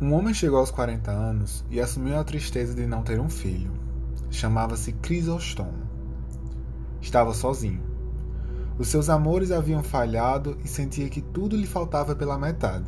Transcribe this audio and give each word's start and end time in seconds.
Um 0.00 0.12
homem 0.12 0.32
chegou 0.32 0.60
aos 0.60 0.70
40 0.70 1.10
anos 1.10 1.64
e 1.68 1.80
assumiu 1.80 2.16
a 2.16 2.22
tristeza 2.22 2.72
de 2.72 2.86
não 2.86 3.02
ter 3.02 3.18
um 3.18 3.28
filho. 3.28 3.72
Chamava-se 4.30 4.92
Crisóstomo. 4.92 5.74
Estava 7.00 7.34
sozinho. 7.34 7.82
Os 8.78 8.86
seus 8.86 9.10
amores 9.10 9.50
haviam 9.50 9.82
falhado 9.82 10.56
e 10.64 10.68
sentia 10.68 11.08
que 11.08 11.20
tudo 11.20 11.56
lhe 11.56 11.66
faltava 11.66 12.14
pela 12.14 12.38
metade. 12.38 12.86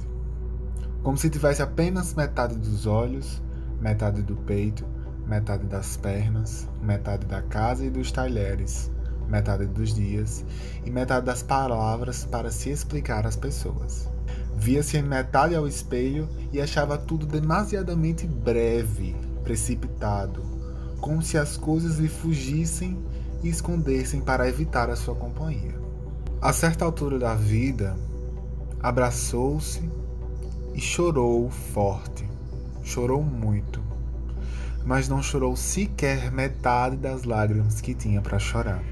Como 1.03 1.17
se 1.17 1.29
tivesse 1.29 1.61
apenas 1.61 2.15
metade 2.15 2.55
dos 2.55 2.87
olhos, 2.87 3.43
metade 3.81 4.23
do 4.23 4.37
peito, 4.37 4.87
metade 5.27 5.67
das 5.67 5.97
pernas, 5.97 6.69
metade 6.81 7.27
da 7.27 7.43
casa 7.43 7.85
e 7.85 7.91
dos 7.91 8.13
talheres, 8.13 8.89
metade 9.27 9.67
dos 9.67 9.93
dias 9.93 10.45
e 10.85 10.91
metade 10.93 11.27
das 11.27 11.43
palavras 11.43 12.25
para 12.25 12.53
se 12.53 12.71
explicar 12.71 13.27
às 13.27 13.35
pessoas. 13.35 14.09
Via-se 14.57 14.99
em 14.99 15.03
metade 15.03 15.55
ao 15.55 15.67
espelho 15.67 16.29
e 16.53 16.61
achava 16.61 16.99
tudo 16.99 17.27
demasiadamente 17.27 18.27
breve, 18.27 19.17
precipitado, 19.43 20.43
como 21.01 21.23
se 21.23 21.39
as 21.39 21.57
coisas 21.57 21.99
lhe 21.99 22.09
fugissem 22.09 22.99
e 23.43 23.49
escondessem 23.49 24.21
para 24.21 24.49
evitar 24.49 24.91
a 24.91 24.97
sua 24.97 25.15
companhia. 25.15 25.75
A 26.43 26.53
certa 26.53 26.85
altura 26.85 27.19
da 27.19 27.35
vida, 27.35 27.97
abraçou-se 28.83 29.83
e 30.75 30.81
chorou 30.81 31.51
forte. 31.51 32.29
Chorou 32.83 33.23
muito, 33.23 33.81
mas 34.85 35.09
não 35.09 35.23
chorou 35.23 35.55
sequer 35.55 36.33
metade 36.33 36.97
das 36.97 37.25
lágrimas 37.25 37.81
que 37.81 37.95
tinha 37.95 38.21
para 38.21 38.39
chorar. 38.39 38.83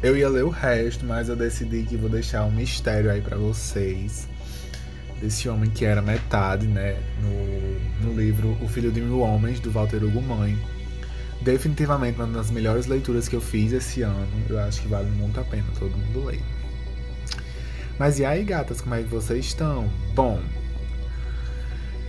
Eu 0.00 0.16
ia 0.16 0.28
ler 0.28 0.44
o 0.44 0.48
resto, 0.48 1.04
mas 1.04 1.28
eu 1.28 1.34
decidi 1.34 1.82
que 1.82 1.96
vou 1.96 2.08
deixar 2.08 2.44
um 2.44 2.52
mistério 2.52 3.10
aí 3.10 3.20
para 3.20 3.36
vocês. 3.36 4.28
Desse 5.20 5.48
homem 5.48 5.68
que 5.68 5.84
era 5.84 6.00
metade, 6.00 6.68
né? 6.68 6.96
No, 7.20 8.08
no 8.08 8.20
livro 8.20 8.56
O 8.62 8.68
Filho 8.68 8.92
de 8.92 9.00
Mil 9.00 9.18
Homens, 9.18 9.58
do 9.58 9.72
Walter 9.72 10.04
Hugo 10.04 10.22
Mãe. 10.22 10.56
Definitivamente 11.40 12.16
uma 12.16 12.28
das 12.28 12.48
melhores 12.48 12.86
leituras 12.86 13.28
que 13.28 13.34
eu 13.34 13.40
fiz 13.40 13.72
esse 13.72 14.02
ano. 14.02 14.28
Eu 14.48 14.60
acho 14.60 14.82
que 14.82 14.86
vale 14.86 15.10
muito 15.10 15.40
a 15.40 15.44
pena 15.44 15.66
todo 15.76 15.96
mundo 15.96 16.26
ler. 16.26 16.42
Mas 17.98 18.20
e 18.20 18.24
aí, 18.24 18.44
gatas, 18.44 18.80
como 18.80 18.94
é 18.94 19.02
que 19.02 19.08
vocês 19.08 19.46
estão? 19.46 19.90
Bom, 20.14 20.40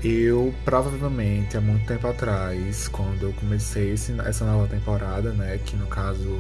eu 0.04 0.54
provavelmente 0.64 1.58
há 1.58 1.62
muito 1.62 1.88
tempo 1.88 2.06
atrás, 2.06 2.88
quando 2.88 3.24
eu 3.24 3.34
comecei 3.34 3.94
esse, 3.94 4.14
essa 4.22 4.46
nova 4.46 4.68
temporada, 4.68 5.32
né? 5.32 5.60
Que 5.66 5.76
no 5.76 5.88
caso 5.88 6.40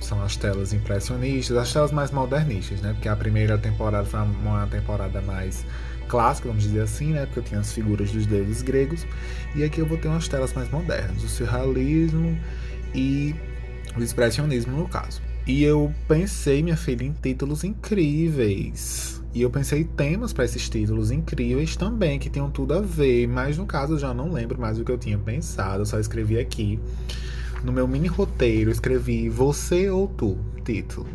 são 0.00 0.22
as 0.22 0.36
telas 0.36 0.72
impressionistas, 0.72 1.56
as 1.56 1.72
telas 1.72 1.92
mais 1.92 2.10
modernistas, 2.10 2.80
né? 2.80 2.92
Porque 2.92 3.08
a 3.08 3.16
primeira 3.16 3.58
temporada 3.58 4.04
foi 4.04 4.20
uma 4.20 4.66
temporada 4.66 5.20
mais 5.20 5.64
clássica, 6.08 6.48
vamos 6.48 6.64
dizer 6.64 6.80
assim, 6.80 7.12
né? 7.12 7.26
Porque 7.26 7.38
eu 7.38 7.44
tinha 7.44 7.60
as 7.60 7.72
figuras 7.72 8.10
dos 8.10 8.26
deuses 8.26 8.62
gregos. 8.62 9.06
E 9.54 9.62
aqui 9.62 9.80
eu 9.80 9.86
vou 9.86 9.98
ter 9.98 10.08
umas 10.08 10.26
telas 10.26 10.52
mais 10.52 10.70
modernas, 10.70 11.22
o 11.22 11.28
surrealismo 11.28 12.38
e 12.94 13.34
o 13.96 14.02
expressionismo 14.02 14.76
no 14.76 14.88
caso. 14.88 15.22
E 15.46 15.62
eu 15.62 15.92
pensei, 16.06 16.62
minha 16.62 16.76
filha, 16.76 17.04
em 17.04 17.12
títulos 17.12 17.64
incríveis. 17.64 19.20
E 19.32 19.42
eu 19.42 19.50
pensei 19.50 19.82
em 19.82 19.84
temas 19.84 20.32
para 20.32 20.44
esses 20.44 20.68
títulos 20.68 21.10
incríveis 21.10 21.76
também, 21.76 22.18
que 22.18 22.28
tinham 22.28 22.50
tudo 22.50 22.74
a 22.74 22.80
ver, 22.80 23.28
mas 23.28 23.56
no 23.56 23.64
caso 23.64 23.94
eu 23.94 23.98
já 23.98 24.12
não 24.12 24.32
lembro 24.32 24.60
mais 24.60 24.78
o 24.78 24.84
que 24.84 24.90
eu 24.90 24.98
tinha 24.98 25.16
pensado, 25.16 25.82
eu 25.82 25.86
só 25.86 26.00
escrevi 26.00 26.36
aqui 26.38 26.80
no 27.64 27.72
meu 27.72 27.86
mini 27.86 28.08
roteiro, 28.08 28.70
escrevi 28.70 29.28
Você 29.28 29.90
ou 29.90 30.08
Tu, 30.08 30.38
título. 30.64 31.06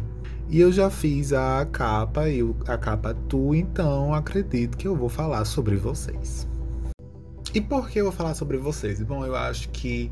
E 0.48 0.60
eu 0.60 0.72
já 0.72 0.90
fiz 0.90 1.34
a 1.34 1.66
capa 1.66 2.30
e 2.30 2.42
a 2.68 2.78
capa 2.78 3.16
Tu, 3.28 3.56
então 3.56 4.14
acredito 4.14 4.78
que 4.78 4.88
eu 4.88 4.96
vou 4.96 5.10
falar 5.10 5.44
sobre 5.46 5.76
vocês. 5.76 6.48
E 7.54 7.62
por 7.62 7.90
que 7.90 8.00
eu 8.00 8.06
vou 8.06 8.14
falar 8.14 8.36
sobre 8.36 8.58
vocês? 8.58 9.02
Bom, 9.02 9.26
eu 9.26 9.36
acho 9.36 9.70
que 9.70 10.12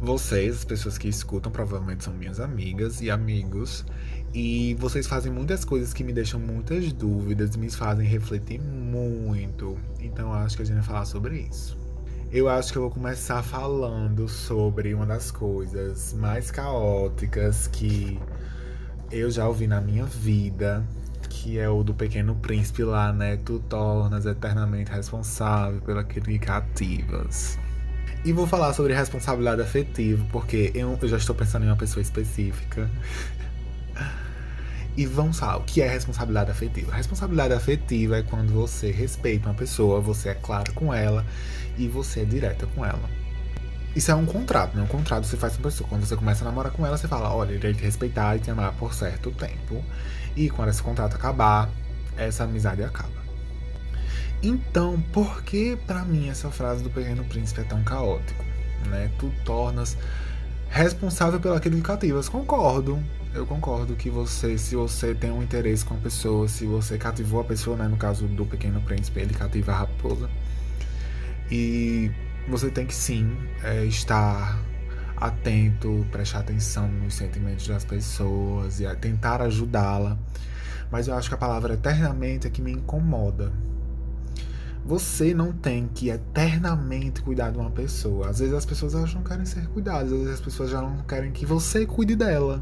vocês, 0.00 0.58
as 0.58 0.64
pessoas 0.64 0.96
que 0.96 1.08
escutam, 1.08 1.50
provavelmente 1.50 2.04
são 2.04 2.14
minhas 2.14 2.38
amigas 2.38 3.00
e 3.00 3.10
amigos. 3.10 3.84
E 4.32 4.76
vocês 4.78 5.06
fazem 5.06 5.32
muitas 5.32 5.64
coisas 5.64 5.92
que 5.92 6.04
me 6.04 6.12
deixam 6.12 6.38
muitas 6.38 6.92
dúvidas, 6.92 7.56
me 7.56 7.70
fazem 7.70 8.06
refletir 8.06 8.60
muito. 8.60 9.76
Então 9.98 10.32
acho 10.32 10.56
que 10.56 10.62
a 10.62 10.66
gente 10.66 10.76
vai 10.76 10.84
falar 10.84 11.04
sobre 11.04 11.40
isso. 11.40 11.76
Eu 12.30 12.46
acho 12.46 12.72
que 12.72 12.76
eu 12.76 12.82
vou 12.82 12.90
começar 12.90 13.42
falando 13.42 14.28
sobre 14.28 14.92
uma 14.92 15.06
das 15.06 15.30
coisas 15.30 16.12
mais 16.12 16.50
caóticas 16.50 17.66
que 17.68 18.20
eu 19.10 19.30
já 19.30 19.48
ouvi 19.48 19.66
na 19.66 19.80
minha 19.80 20.04
vida, 20.04 20.84
que 21.30 21.58
é 21.58 21.66
o 21.70 21.82
do 21.82 21.94
Pequeno 21.94 22.34
Príncipe 22.34 22.84
lá, 22.84 23.14
né? 23.14 23.38
Tu 23.38 23.58
tornas 23.60 24.26
eternamente 24.26 24.92
responsável 24.92 25.80
pelas 25.80 26.04
criativas. 26.04 27.58
E 28.22 28.30
vou 28.30 28.46
falar 28.46 28.74
sobre 28.74 28.92
responsabilidade 28.92 29.62
afetiva, 29.62 30.22
porque 30.30 30.70
eu, 30.74 30.98
eu 31.00 31.08
já 31.08 31.16
estou 31.16 31.34
pensando 31.34 31.64
em 31.64 31.68
uma 31.68 31.76
pessoa 31.76 32.02
específica. 32.02 32.90
E 34.98 35.06
vamos 35.06 35.38
lá, 35.38 35.56
o 35.56 35.62
que 35.62 35.80
é 35.80 35.88
responsabilidade 35.88 36.50
afetiva? 36.50 36.92
Responsabilidade 36.92 37.54
afetiva 37.54 38.18
é 38.18 38.22
quando 38.24 38.52
você 38.52 38.90
respeita 38.90 39.48
uma 39.48 39.54
pessoa, 39.54 40.00
você 40.00 40.30
é 40.30 40.34
claro 40.34 40.72
com 40.72 40.92
ela 40.92 41.24
e 41.76 41.86
você 41.86 42.22
é 42.22 42.24
direta 42.24 42.66
com 42.74 42.84
ela. 42.84 43.08
Isso 43.94 44.10
é 44.10 44.14
um 44.16 44.26
contrato, 44.26 44.76
né? 44.76 44.82
Um 44.82 44.88
contrato 44.88 45.24
você 45.24 45.36
faz 45.36 45.52
com 45.54 45.60
a 45.60 45.70
pessoa. 45.70 45.88
Quando 45.88 46.04
você 46.04 46.16
começa 46.16 46.42
a 46.42 46.46
namorar 46.46 46.72
com 46.72 46.84
ela, 46.84 46.98
você 46.98 47.06
fala, 47.06 47.32
olha, 47.32 47.52
irei 47.52 47.74
te 47.74 47.84
respeitar 47.84 48.34
e 48.34 48.40
te 48.40 48.50
amar 48.50 48.72
por 48.72 48.92
certo 48.92 49.30
tempo. 49.30 49.84
E 50.34 50.50
quando 50.50 50.70
esse 50.70 50.82
contrato 50.82 51.14
acabar, 51.14 51.70
essa 52.16 52.42
amizade 52.42 52.82
acaba. 52.82 53.22
Então, 54.42 55.00
por 55.12 55.44
que 55.44 55.76
para 55.86 56.04
mim 56.04 56.28
essa 56.28 56.50
frase 56.50 56.82
do 56.82 56.90
Pequeno 56.90 57.22
Príncipe 57.22 57.60
é 57.60 57.64
tão 57.64 57.84
caótico? 57.84 58.44
Né? 58.88 59.12
Tu 59.16 59.32
tornas 59.44 59.96
responsável 60.68 61.38
pelo 61.38 61.54
aquilo 61.54 61.76
que 61.76 61.82
cativas. 61.82 62.28
Concordo. 62.28 63.00
Eu 63.38 63.46
concordo 63.46 63.94
que 63.94 64.10
você, 64.10 64.58
se 64.58 64.74
você 64.74 65.14
tem 65.14 65.30
um 65.30 65.40
interesse 65.40 65.84
com 65.84 65.94
a 65.94 65.98
pessoa, 65.98 66.48
se 66.48 66.66
você 66.66 66.98
cativou 66.98 67.40
a 67.40 67.44
pessoa, 67.44 67.76
né? 67.76 67.86
No 67.86 67.96
caso 67.96 68.26
do 68.26 68.44
Pequeno 68.44 68.80
Príncipe, 68.80 69.20
ele 69.20 69.32
cativa 69.32 69.70
a 69.70 69.76
raposa. 69.76 70.28
E 71.48 72.10
você 72.48 72.68
tem 72.68 72.84
que 72.84 72.94
sim 72.94 73.36
é, 73.62 73.84
estar 73.84 74.60
atento, 75.16 76.04
prestar 76.10 76.40
atenção 76.40 76.88
nos 76.88 77.14
sentimentos 77.14 77.68
das 77.68 77.84
pessoas 77.84 78.80
e 78.80 78.96
tentar 78.96 79.40
ajudá-la. 79.40 80.18
Mas 80.90 81.06
eu 81.06 81.14
acho 81.14 81.28
que 81.28 81.34
a 81.36 81.38
palavra 81.38 81.74
eternamente 81.74 82.48
é 82.48 82.50
que 82.50 82.60
me 82.60 82.72
incomoda. 82.72 83.52
Você 84.84 85.32
não 85.32 85.52
tem 85.52 85.86
que 85.86 86.10
eternamente 86.10 87.22
cuidar 87.22 87.52
de 87.52 87.58
uma 87.58 87.70
pessoa. 87.70 88.30
Às 88.30 88.40
vezes 88.40 88.52
as 88.52 88.66
pessoas 88.66 88.96
elas 88.96 89.14
não 89.14 89.22
querem 89.22 89.44
ser 89.44 89.68
cuidadas, 89.68 90.12
às 90.12 90.18
vezes 90.18 90.34
as 90.34 90.40
pessoas 90.40 90.70
já 90.70 90.82
não 90.82 91.04
querem 91.04 91.30
que 91.30 91.46
você 91.46 91.86
cuide 91.86 92.16
dela. 92.16 92.60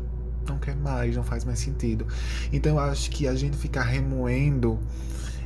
Não 0.49 0.59
quer 0.59 0.77
mais, 0.77 1.17
não 1.17 1.25
faz 1.25 1.45
mais 1.45 1.59
sentido. 1.59 2.07
Então 2.53 2.73
eu 2.73 2.79
acho 2.79 3.11
que 3.11 3.27
a 3.27 3.35
gente 3.35 3.57
ficar 3.57 3.83
remoendo 3.83 4.79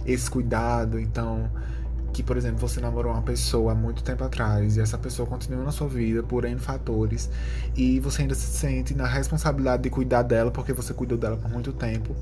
esse 0.07 0.31
cuidado, 0.31 0.99
então 0.99 1.51
que, 2.13 2.23
por 2.23 2.37
exemplo, 2.37 2.59
você 2.59 2.81
namorou 2.81 3.13
uma 3.13 3.23
pessoa 3.23 3.73
há 3.73 3.75
muito 3.75 4.03
tempo 4.03 4.25
atrás 4.25 4.77
e 4.77 4.81
essa 4.81 4.99
pessoa 4.99 5.27
continua 5.29 5.63
na 5.63 5.71
sua 5.71 5.89
vida 5.89 6.23
por 6.23 6.45
N 6.45 6.59
fatores 6.59 7.31
e 7.77 8.01
você 8.01 8.23
ainda 8.23 8.35
se 8.35 8.47
sente 8.47 8.95
na 8.95 9.07
responsabilidade 9.07 9.85
de 9.85 9.91
cuidar 9.91 10.23
dela 10.23 10.51
porque 10.51 10.73
você 10.73 10.93
cuidou 10.93 11.17
dela 11.17 11.37
por 11.37 11.51
muito 11.51 11.73
tempo 11.73 12.15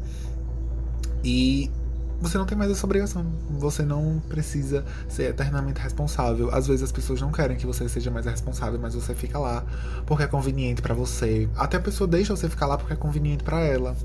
e 1.25 1.71
você 2.21 2.37
não 2.37 2.45
tem 2.45 2.59
mais 2.59 2.71
essa 2.71 2.85
obrigação. 2.85 3.25
Você 3.59 3.83
não 3.83 4.21
precisa 4.29 4.85
ser 5.09 5.31
eternamente 5.31 5.81
responsável. 5.81 6.53
Às 6.53 6.67
vezes 6.67 6.83
as 6.83 6.93
pessoas 6.93 7.21
não 7.21 7.31
querem 7.31 7.57
que 7.57 7.67
você 7.67 7.89
seja 7.89 8.11
mais 8.11 8.27
responsável, 8.27 8.79
mas 8.81 8.95
você 8.95 9.15
fica 9.15 9.39
lá 9.39 9.65
porque 10.05 10.25
é 10.25 10.27
conveniente 10.27 10.83
para 10.83 10.95
você. 10.95 11.49
Até 11.57 11.77
a 11.77 11.81
pessoa 11.81 12.09
deixa 12.09 12.35
você 12.35 12.49
ficar 12.49 12.67
lá 12.67 12.77
porque 12.77 12.93
é 12.93 12.97
conveniente 12.97 13.45
para 13.45 13.61
ela. 13.61 13.97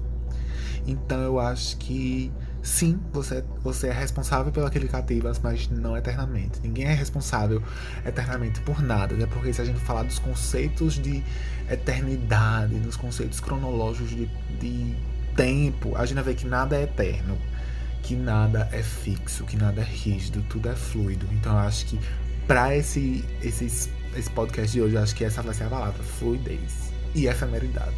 Então 0.86 1.20
eu 1.22 1.40
acho 1.40 1.78
que 1.78 2.32
sim, 2.62 3.00
você, 3.12 3.44
você 3.64 3.88
é 3.88 3.92
responsável 3.92 4.52
pelo 4.52 4.66
aquele 4.66 4.88
cativas, 4.88 5.40
mas 5.40 5.70
não 5.70 5.98
eternamente. 5.98 6.60
Ninguém 6.62 6.86
é 6.86 6.94
responsável 6.94 7.64
eternamente 8.06 8.62
por 8.62 8.82
nada, 8.82 9.16
né? 9.16 9.26
Porque 9.26 9.52
se 9.52 9.62
a 9.62 9.66
gente 9.66 9.80
falar 9.80 10.04
dos 10.04 10.20
conceitos 10.20 10.96
de 10.96 11.24
eternidade, 11.70 12.76
dos 12.80 12.96
conceitos 12.96 13.40
cronológicos 13.40 14.10
de, 14.10 14.30
de 14.60 14.96
tempo, 15.36 15.96
a 15.96 16.06
gente 16.06 16.16
vai 16.16 16.26
ver 16.26 16.36
que 16.36 16.46
nada 16.46 16.78
é 16.78 16.84
eterno, 16.84 17.38
que 18.04 18.16
nada 18.16 18.70
é 18.72 18.84
fixo, 18.84 19.46
que 19.46 19.56
nada 19.56 19.82
é 19.82 19.86
rígido, 19.86 20.44
tudo 20.50 20.70
é 20.70 20.76
fluido. 20.76 21.26
Então 21.32 21.54
eu 21.54 21.60
acho 21.60 21.86
que 21.86 22.00
para 22.46 22.76
esse, 22.76 23.24
esse, 23.42 23.90
esse 24.16 24.30
podcast 24.30 24.72
de 24.72 24.82
hoje, 24.82 24.96
eu 24.96 25.02
acho 25.02 25.16
que 25.16 25.24
essa 25.24 25.42
vai 25.42 25.54
ser 25.54 25.64
a 25.64 25.70
palavra, 25.70 26.04
fluidez 26.04 26.92
e 27.16 27.26
efemeridade. 27.28 27.96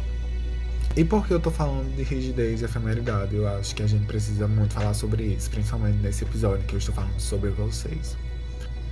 E 0.96 1.04
por 1.04 1.26
que 1.26 1.34
eu 1.34 1.40
tô 1.40 1.50
falando 1.50 1.94
de 1.94 2.02
rigidez 2.04 2.62
e 2.62 2.64
efemeridade? 2.64 3.34
Eu 3.34 3.46
acho 3.46 3.74
que 3.74 3.82
a 3.82 3.86
gente 3.86 4.06
precisa 4.06 4.48
muito 4.48 4.72
falar 4.72 4.94
sobre 4.94 5.24
isso, 5.24 5.50
principalmente 5.50 5.98
nesse 5.98 6.24
episódio 6.24 6.64
que 6.64 6.74
eu 6.74 6.78
estou 6.78 6.94
falando 6.94 7.20
sobre 7.20 7.50
vocês. 7.50 8.16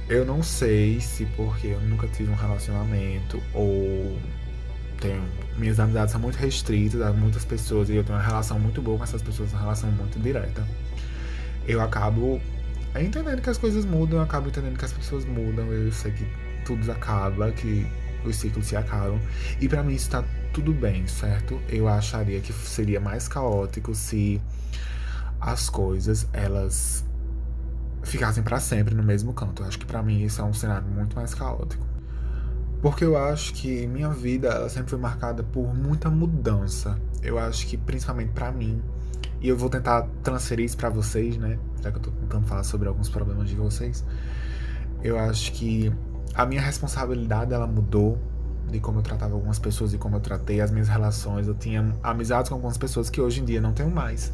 Eu 0.06 0.26
não 0.26 0.42
sei 0.42 1.00
se 1.00 1.24
porque 1.36 1.68
eu 1.68 1.80
nunca 1.80 2.06
tive 2.08 2.30
um 2.30 2.34
relacionamento 2.34 3.42
ou 3.54 4.18
tenho 5.00 5.24
minhas 5.56 5.78
amizades 5.80 6.12
são 6.12 6.20
muito 6.20 6.36
restritas 6.36 7.00
a 7.00 7.12
muitas 7.12 7.44
pessoas 7.44 7.88
e 7.88 7.94
eu 7.94 8.04
tenho 8.04 8.18
uma 8.18 8.24
relação 8.24 8.58
muito 8.58 8.82
boa 8.82 8.98
com 8.98 9.04
essas 9.04 9.22
pessoas, 9.22 9.50
uma 9.52 9.60
relação 9.60 9.90
muito 9.92 10.18
direta. 10.18 10.66
Eu 11.66 11.80
acabo 11.80 12.40
entendendo 12.98 13.40
que 13.40 13.50
as 13.50 13.58
coisas 13.58 13.84
mudam, 13.84 14.18
eu 14.18 14.24
acabo 14.24 14.48
entendendo 14.48 14.78
que 14.78 14.84
as 14.84 14.92
pessoas 14.92 15.24
mudam, 15.24 15.66
eu 15.72 15.90
sei 15.90 16.12
que 16.12 16.26
tudo 16.64 16.90
acaba, 16.92 17.50
que 17.52 17.86
os 18.24 18.36
ciclos 18.36 18.66
se 18.66 18.76
acabam. 18.76 19.18
E 19.60 19.68
para 19.68 19.82
mim 19.82 19.94
isso 19.94 20.10
tá 20.10 20.24
tudo 20.52 20.72
bem, 20.72 21.06
certo? 21.06 21.60
Eu 21.68 21.88
acharia 21.88 22.40
que 22.40 22.52
seria 22.52 23.00
mais 23.00 23.28
caótico 23.28 23.94
se 23.94 24.40
as 25.40 25.68
coisas 25.68 26.26
elas 26.32 27.04
ficassem 28.02 28.42
para 28.42 28.60
sempre 28.60 28.94
no 28.94 29.02
mesmo 29.02 29.32
canto. 29.32 29.62
Eu 29.62 29.68
acho 29.68 29.78
que 29.78 29.86
para 29.86 30.02
mim 30.02 30.22
isso 30.22 30.40
é 30.40 30.44
um 30.44 30.54
cenário 30.54 30.86
muito 30.86 31.16
mais 31.16 31.34
caótico. 31.34 31.84
Porque 32.80 33.04
eu 33.04 33.16
acho 33.16 33.54
que 33.54 33.86
minha 33.86 34.10
vida 34.10 34.48
ela 34.48 34.68
sempre 34.68 34.90
foi 34.90 34.98
marcada 34.98 35.42
por 35.42 35.74
muita 35.74 36.10
mudança. 36.10 36.98
Eu 37.22 37.38
acho 37.38 37.66
que 37.66 37.78
principalmente 37.78 38.32
para 38.32 38.52
mim, 38.52 38.82
e 39.44 39.48
eu 39.50 39.58
vou 39.58 39.68
tentar 39.68 40.08
transferir 40.22 40.64
isso 40.64 40.74
para 40.74 40.88
vocês, 40.88 41.36
né? 41.36 41.58
Já 41.82 41.90
que 41.92 41.98
eu 41.98 42.02
tô 42.02 42.10
tentando 42.10 42.46
falar 42.46 42.64
sobre 42.64 42.88
alguns 42.88 43.10
problemas 43.10 43.46
de 43.46 43.54
vocês. 43.54 44.02
Eu 45.02 45.18
acho 45.18 45.52
que 45.52 45.92
a 46.34 46.46
minha 46.46 46.62
responsabilidade 46.62 47.52
ela 47.52 47.66
mudou 47.66 48.18
de 48.70 48.80
como 48.80 49.00
eu 49.00 49.02
tratava 49.02 49.34
algumas 49.34 49.58
pessoas 49.58 49.92
e 49.92 49.98
como 49.98 50.16
eu 50.16 50.20
tratei 50.20 50.62
as 50.62 50.70
minhas 50.70 50.88
relações. 50.88 51.46
Eu 51.46 51.54
tinha 51.54 51.94
amizades 52.02 52.48
com 52.48 52.54
algumas 52.54 52.78
pessoas 52.78 53.10
que 53.10 53.20
hoje 53.20 53.42
em 53.42 53.44
dia 53.44 53.60
não 53.60 53.74
tenho 53.74 53.90
mais. 53.90 54.32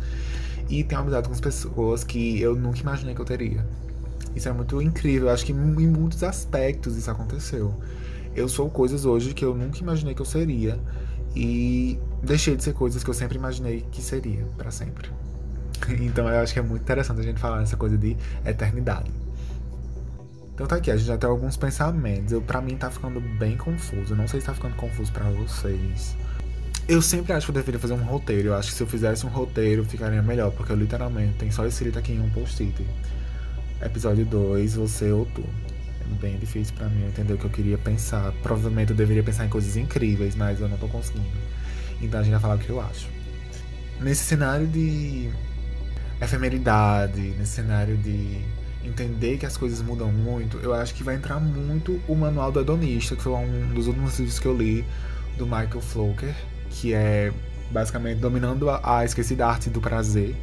E 0.68 0.84
tenho 0.84 1.00
amizade 1.00 1.26
com 1.26 1.34
as 1.34 1.40
pessoas 1.40 2.04
que 2.04 2.40
eu 2.40 2.54
nunca 2.54 2.78
imaginei 2.78 3.12
que 3.12 3.20
eu 3.20 3.26
teria. 3.26 3.66
Isso 4.36 4.48
é 4.48 4.52
muito 4.52 4.80
incrível. 4.80 5.26
Eu 5.26 5.34
acho 5.34 5.44
que 5.44 5.50
em 5.50 5.56
muitos 5.56 6.22
aspectos 6.22 6.96
isso 6.96 7.10
aconteceu 7.10 7.74
eu 8.34 8.48
sou 8.48 8.70
coisas 8.70 9.04
hoje 9.04 9.34
que 9.34 9.44
eu 9.44 9.54
nunca 9.54 9.78
imaginei 9.78 10.14
que 10.14 10.22
eu 10.22 10.26
seria 10.26 10.78
e 11.34 11.98
deixei 12.22 12.56
de 12.56 12.64
ser 12.64 12.72
coisas 12.72 13.02
que 13.02 13.10
eu 13.10 13.14
sempre 13.14 13.36
imaginei 13.36 13.84
que 13.90 14.02
seria 14.02 14.44
para 14.56 14.70
sempre. 14.70 15.10
Então 16.00 16.28
eu 16.28 16.40
acho 16.40 16.52
que 16.52 16.58
é 16.58 16.62
muito 16.62 16.82
interessante 16.82 17.20
a 17.20 17.22
gente 17.22 17.40
falar 17.40 17.62
essa 17.62 17.76
coisa 17.76 17.96
de 17.96 18.16
eternidade. 18.44 19.10
Então 20.52 20.66
tá 20.66 20.76
aqui, 20.76 20.90
a 20.90 20.96
gente 20.96 21.06
já 21.06 21.16
tem 21.16 21.28
alguns 21.28 21.56
pensamentos. 21.56 22.32
Eu 22.32 22.42
para 22.42 22.60
mim 22.60 22.76
tá 22.76 22.90
ficando 22.90 23.18
bem 23.38 23.56
confuso. 23.56 24.12
Eu 24.12 24.16
não 24.16 24.28
sei 24.28 24.40
se 24.40 24.46
tá 24.46 24.52
ficando 24.52 24.76
confuso 24.76 25.10
para 25.10 25.24
vocês. 25.30 26.14
Eu 26.86 27.00
sempre 27.00 27.32
acho 27.32 27.46
que 27.46 27.50
eu 27.50 27.54
deveria 27.54 27.80
fazer 27.80 27.94
um 27.94 28.04
roteiro. 28.04 28.48
Eu 28.48 28.54
acho 28.54 28.68
que 28.68 28.74
se 28.74 28.82
eu 28.82 28.86
fizesse 28.86 29.24
um 29.24 29.30
roteiro 29.30 29.84
ficaria 29.84 30.22
melhor, 30.22 30.50
porque 30.52 30.70
eu 30.70 30.76
literalmente 30.76 31.38
tem 31.38 31.50
só 31.50 31.64
escrito 31.64 31.98
aqui 31.98 32.12
em 32.12 32.20
um 32.20 32.28
post-it. 32.28 32.86
Episódio 33.80 34.26
2, 34.26 34.74
você 34.74 35.10
ou 35.10 35.24
tu 35.24 35.42
bem 36.20 36.36
difícil 36.38 36.74
para 36.74 36.88
mim 36.88 37.06
entender 37.06 37.32
o 37.32 37.38
que 37.38 37.44
eu 37.44 37.50
queria 37.50 37.78
pensar. 37.78 38.32
Provavelmente 38.42 38.90
eu 38.90 38.96
deveria 38.96 39.22
pensar 39.22 39.46
em 39.46 39.48
coisas 39.48 39.76
incríveis, 39.76 40.34
mas 40.34 40.60
eu 40.60 40.68
não 40.68 40.76
tô 40.76 40.88
conseguindo. 40.88 41.26
Então 42.00 42.20
a 42.20 42.22
gente 42.22 42.32
vai 42.32 42.40
falar 42.40 42.56
o 42.56 42.58
que 42.58 42.70
eu 42.70 42.80
acho. 42.80 43.08
Nesse 44.00 44.24
cenário 44.24 44.66
de 44.66 45.30
efemeridade, 46.20 47.20
nesse 47.38 47.52
cenário 47.52 47.96
de 47.96 48.40
entender 48.84 49.36
que 49.36 49.46
as 49.46 49.56
coisas 49.56 49.82
mudam 49.82 50.10
muito, 50.10 50.58
eu 50.58 50.72
acho 50.72 50.94
que 50.94 51.02
vai 51.02 51.14
entrar 51.14 51.38
muito 51.38 52.00
o 52.08 52.14
Manual 52.14 52.50
do 52.50 52.60
Hedonista, 52.60 53.14
que 53.14 53.22
foi 53.22 53.32
um 53.32 53.74
dos 53.74 53.86
últimos 53.86 54.18
livros 54.18 54.38
que 54.38 54.46
eu 54.46 54.56
li 54.56 54.84
do 55.36 55.44
Michael 55.44 55.80
Floker, 55.80 56.34
que 56.70 56.94
é 56.94 57.32
basicamente 57.70 58.18
dominando 58.18 58.68
a, 58.70 58.98
a 58.98 59.04
esquecida 59.04 59.46
arte 59.46 59.70
do 59.70 59.80
prazer, 59.80 60.34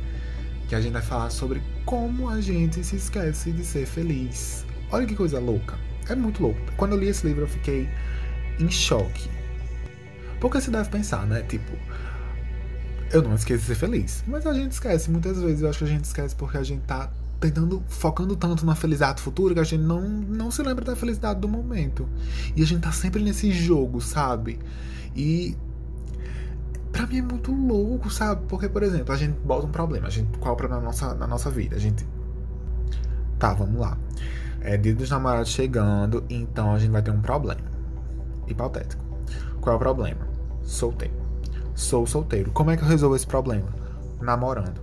que 0.68 0.76
a 0.76 0.82
gente 0.82 0.94
vai 0.94 1.02
falar 1.02 1.30
sobre 1.30 1.62
como 1.86 2.30
a 2.30 2.40
gente 2.42 2.84
se 2.84 2.96
esquece 2.96 3.52
de 3.52 3.64
ser 3.64 3.86
feliz. 3.86 4.66
Olha 4.92 5.06
que 5.06 5.16
coisa 5.16 5.40
louca. 5.40 5.76
É 6.10 6.16
muito 6.16 6.42
louco. 6.42 6.60
Quando 6.78 6.94
eu 6.94 7.00
li 7.00 7.08
esse 7.08 7.26
livro, 7.26 7.44
eu 7.44 7.48
fiquei 7.48 7.90
em 8.60 8.70
choque. 8.70 9.30
Porque 10.40 10.62
você 10.62 10.70
deve 10.72 10.90
pensar, 10.90 11.26
né? 11.26 11.42
Tipo, 11.44 11.74
eu 13.12 13.22
não 13.22 13.36
esqueço 13.36 13.62
de 13.62 13.68
ser 13.68 13.76
feliz. 13.76 14.24
Mas 14.28 14.46
a 14.46 14.54
gente 14.54 14.72
esquece. 14.72 15.10
Muitas 15.10 15.42
vezes 15.42 15.62
eu 15.62 15.70
acho 15.70 15.80
que 15.80 15.86
a 15.86 15.88
gente 15.88 16.06
esquece 16.06 16.36
porque 16.36 16.58
a 16.58 16.64
gente 16.64 16.82
tá 16.82 17.12
tentando, 17.40 17.84
focando 17.88 18.36
tanto 18.36 18.66
na 18.66 18.76
felicidade 18.76 19.22
futura 19.22 19.54
que 19.54 19.60
a 19.60 19.64
gente 19.64 19.84
não, 19.84 20.02
não 20.02 20.52
se 20.52 20.62
lembra 20.62 20.84
da 20.84 20.96
felicidade 20.96 21.40
do 21.40 21.48
momento. 21.48 22.08
E 22.56 22.62
a 22.62 22.66
gente 22.66 22.82
tá 22.82 22.92
sempre 22.92 23.24
nesse 23.24 23.52
jogo, 23.52 24.02
sabe? 24.02 24.60
E 25.16 25.56
pra 26.92 27.06
mim 27.08 27.20
é 27.20 27.22
muito 27.22 27.52
louco, 27.52 28.10
sabe? 28.10 28.44
Porque, 28.48 28.68
por 28.68 28.84
exemplo, 28.84 29.14
a 29.14 29.18
gente 29.18 29.38
bota 29.40 29.66
um 29.66 29.72
problema. 29.72 30.08
A 30.08 30.10
gente, 30.10 30.38
qual 30.40 30.52
é 30.52 30.54
o 30.54 30.58
problema 30.58 30.82
na 30.82 30.88
nossa, 30.88 31.14
na 31.14 31.28
nossa 31.28 31.50
vida? 31.50 31.76
A 31.76 31.80
gente. 31.80 32.08
Tá, 33.40 33.54
vamos 33.54 33.80
lá. 33.80 33.98
É 34.62 34.76
dia 34.76 34.96
dos 34.96 35.10
namorados 35.10 35.50
chegando, 35.50 36.24
então 36.30 36.74
a 36.74 36.80
gente 36.80 36.92
vai 36.92 37.02
ter 37.02 37.12
um 37.12 37.22
problema. 37.22 37.62
Hipotético. 38.48 39.04
Qual 39.62 39.74
é 39.74 39.76
o 39.76 39.80
problema? 39.80 40.27
Solteiro. 40.68 41.14
Sou 41.74 42.06
solteiro. 42.06 42.52
Como 42.52 42.70
é 42.70 42.78
que 42.78 42.84
eu 42.84 42.88
resolvo 42.88 43.16
esse 43.16 43.26
problema? 43.26 43.70
Namorando. 44.22 44.82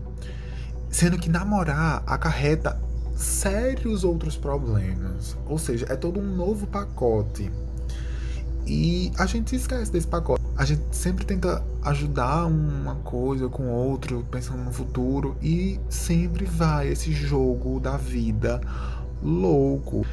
Sendo 0.89 1.19
que 1.19 1.29
namorar 1.29 2.03
acarreta 2.07 2.81
sérios 3.15 4.03
outros 4.03 4.37
problemas. 4.37 5.37
Ou 5.47 5.59
seja, 5.59 5.87
é 5.91 5.95
todo 5.95 6.19
um 6.19 6.37
novo 6.37 6.67
pacote. 6.67 7.53
E 8.67 9.13
a 9.19 9.27
gente 9.27 9.55
esquece 9.55 9.93
desse 9.93 10.07
pacote. 10.07 10.43
A 10.57 10.65
gente 10.65 10.83
sempre 10.91 11.27
tenta 11.27 11.63
ajudar 11.83 12.47
uma 12.47 12.95
coisa 12.97 13.49
com 13.49 13.69
outro, 13.69 14.25
pensando 14.31 14.63
no 14.63 14.73
futuro, 14.73 15.37
e 15.43 15.79
sempre 15.91 16.47
vai 16.47 16.89
esse 16.89 17.13
jogo 17.13 17.79
da 17.79 17.99
vida 17.99 18.61
louco. 19.23 20.07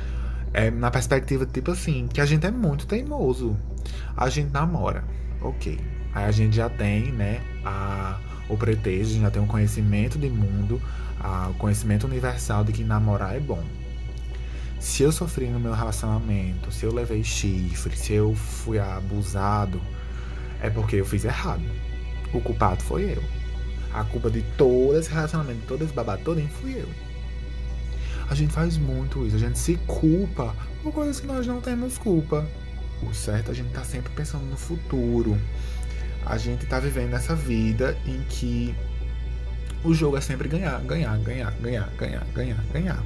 É, 0.53 0.69
na 0.69 0.91
perspectiva, 0.91 1.45
tipo 1.45 1.71
assim, 1.71 2.07
que 2.07 2.19
a 2.19 2.25
gente 2.25 2.45
é 2.45 2.51
muito 2.51 2.85
teimoso. 2.85 3.55
A 4.17 4.27
gente 4.29 4.51
namora, 4.51 5.05
ok. 5.41 5.79
Aí 6.13 6.25
a 6.25 6.31
gente 6.31 6.55
já 6.55 6.69
tem, 6.69 7.11
né, 7.11 7.41
a, 7.63 8.19
o 8.49 8.57
pretexto, 8.57 9.11
a 9.11 9.13
gente 9.13 9.21
já 9.21 9.31
tem 9.31 9.41
um 9.41 9.47
conhecimento 9.47 10.17
de 10.17 10.29
mundo, 10.29 10.81
a, 11.19 11.49
o 11.49 11.53
conhecimento 11.55 12.05
universal 12.05 12.63
de 12.63 12.71
que 12.71 12.83
namorar 12.83 13.35
é 13.35 13.39
bom. 13.39 13.63
Se 14.79 15.03
eu 15.03 15.11
sofri 15.11 15.45
no 15.47 15.59
meu 15.59 15.73
relacionamento, 15.73 16.71
se 16.71 16.85
eu 16.85 16.93
levei 16.93 17.23
chifre, 17.23 17.95
se 17.95 18.13
eu 18.13 18.33
fui 18.33 18.79
abusado, 18.79 19.79
é 20.61 20.69
porque 20.69 20.95
eu 20.95 21.05
fiz 21.05 21.23
errado. 21.23 21.61
O 22.33 22.41
culpado 22.41 22.81
foi 22.81 23.03
eu. 23.11 23.23
A 23.93 24.03
culpa 24.03 24.29
de 24.31 24.41
todo 24.57 24.97
esse 24.97 25.11
relacionamento, 25.11 25.61
todo 25.67 25.83
esse 25.83 25.93
babado 25.93 26.23
fui 26.59 26.73
eu. 26.79 26.89
A 28.29 28.33
gente 28.33 28.53
faz 28.53 28.77
muito 28.77 29.27
isso, 29.27 29.35
a 29.35 29.39
gente 29.39 29.59
se 29.59 29.75
culpa 29.85 30.55
por 30.81 30.93
coisas 30.93 31.19
que 31.19 31.27
nós 31.27 31.45
não 31.45 31.59
temos 31.59 31.97
culpa. 31.97 32.47
Certo 33.13 33.49
é 33.49 33.51
a 33.51 33.55
gente 33.55 33.71
tá 33.71 33.83
sempre 33.83 34.11
pensando 34.13 34.45
no 34.45 34.57
futuro. 34.57 35.39
A 36.25 36.37
gente 36.37 36.65
tá 36.65 36.79
vivendo 36.79 37.13
essa 37.15 37.35
vida 37.35 37.97
em 38.05 38.21
que 38.29 38.75
o 39.83 39.93
jogo 39.93 40.17
é 40.17 40.21
sempre 40.21 40.47
ganhar, 40.47 40.79
ganhar, 40.81 41.17
ganhar, 41.17 41.51
ganhar, 41.59 41.89
ganhar, 41.97 42.25
ganhar, 42.33 42.63
ganhar. 42.71 43.03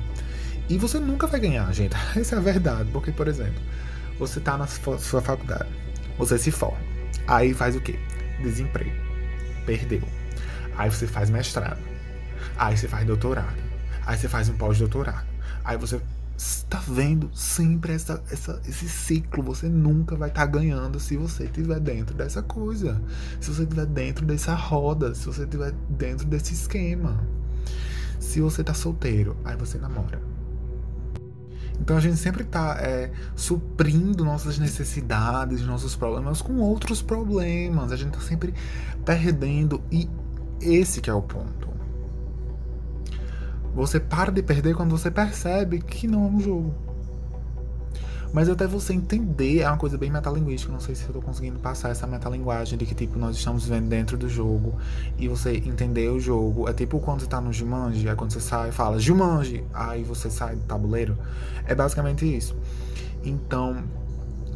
E 0.68 0.78
você 0.78 1.00
nunca 1.00 1.28
vai 1.28 1.40
ganhar, 1.40 1.72
gente. 1.74 1.96
Essa 2.16 2.36
é 2.36 2.38
a 2.38 2.42
verdade. 2.42 2.90
Porque, 2.92 3.12
por 3.12 3.28
exemplo, 3.28 3.62
você 4.20 4.40
tá 4.40 4.58
na 4.58 4.68
sua 4.68 5.22
faculdade, 5.22 5.70
você 6.18 6.38
se 6.38 6.52
forma. 6.52 6.80
Aí 7.28 7.54
faz 7.54 7.76
o 7.76 7.82
quê? 7.82 7.98
Desemprego. 8.42 8.96
Perdeu. 9.66 10.04
Aí 10.78 10.90
você 10.90 11.08
faz 11.08 11.30
mestrado. 11.30 11.80
Aí 12.58 12.78
você 12.78 12.88
faz 12.88 13.06
doutorado. 13.06 13.56
Aí 14.06 14.18
você 14.18 14.28
faz 14.28 14.50
um 14.50 14.58
pós-doutorado. 14.58 15.26
Aí 15.64 15.78
você 15.78 16.00
está 16.38 16.80
vendo 16.88 17.30
sempre 17.34 17.94
essa, 17.94 18.22
essa, 18.32 18.62
esse 18.68 18.90
ciclo. 18.90 19.44
Você 19.44 19.68
nunca 19.68 20.16
vai 20.16 20.30
estar 20.30 20.42
tá 20.42 20.48
ganhando 20.48 21.00
se 21.00 21.16
você 21.18 21.46
estiver 21.46 21.80
dentro 21.80 22.16
dessa 22.16 22.42
coisa. 22.42 23.02
Se 23.40 23.54
você 23.54 23.64
estiver 23.64 23.86
dentro 23.86 24.26
dessa 24.26 24.54
roda. 24.54 25.14
Se 25.16 25.26
você 25.26 25.44
estiver 25.44 25.72
dentro 25.90 26.26
desse 26.28 26.54
esquema. 26.54 27.24
Se 28.20 28.42
você 28.42 28.62
está 28.62 28.74
solteiro, 28.74 29.38
aí 29.44 29.56
você 29.56 29.78
namora. 29.78 30.22
Então 31.80 31.98
a 31.98 32.00
gente 32.00 32.18
sempre 32.18 32.44
está 32.44 32.78
é, 32.80 33.12
suprindo 33.36 34.24
nossas 34.24 34.58
necessidades, 34.58 35.62
nossos 35.62 35.96
problemas 35.96 36.42
com 36.42 36.56
outros 36.58 37.02
problemas. 37.02 37.92
A 37.92 37.96
gente 37.96 38.16
está 38.16 38.22
sempre 38.22 38.54
perdendo. 39.04 39.82
E 39.92 40.10
esse 40.62 41.02
que 41.02 41.10
é 41.10 41.14
o 41.14 41.22
ponto. 41.22 41.65
Você 43.76 44.00
para 44.00 44.32
de 44.32 44.42
perder 44.42 44.74
quando 44.74 44.98
você 44.98 45.12
percebe 45.12 45.82
que 45.82 46.08
não 46.08 46.26
é 46.26 46.30
um 46.30 46.40
jogo. 46.40 46.74
Mas 48.32 48.50
até 48.50 48.66
você 48.66 48.94
entender 48.94 49.60
é 49.60 49.68
uma 49.68 49.78
coisa 49.78 49.98
bem 49.98 50.10
metalinguística. 50.10 50.72
Não 50.72 50.80
sei 50.80 50.96
se 50.96 51.06
eu 51.06 51.14
tô 51.14 51.22
conseguindo 51.22 51.60
passar 51.60 51.90
essa 51.90 52.08
metalinguagem 52.08 52.78
de 52.78 52.86
que, 52.86 52.96
tipo, 52.96 53.20
nós 53.20 53.36
estamos 53.36 53.66
vivendo 53.66 53.88
dentro 53.90 54.18
do 54.18 54.30
jogo. 54.30 54.76
E 55.18 55.28
você 55.28 55.58
entender 55.58 56.10
o 56.10 56.20
jogo. 56.20 56.70
É 56.70 56.74
tipo 56.74 57.00
quando 57.00 57.22
você 57.22 57.28
tá 57.28 57.40
no 57.40 57.52
Jumanji, 57.52 58.08
é 58.08 58.16
quando 58.16 58.32
você 58.32 58.40
sai 58.40 58.70
e 58.70 58.72
fala 58.72 58.98
Jumanji, 58.98 59.64
aí 59.74 60.04
você 60.04 60.30
sai 60.30 60.56
do 60.56 60.64
tabuleiro. 60.64 61.18
É 61.66 61.76
basicamente 61.76 62.26
isso. 62.26 62.56
Então, 63.24 63.84